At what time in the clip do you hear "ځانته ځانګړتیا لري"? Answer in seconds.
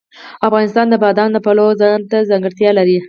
1.81-2.97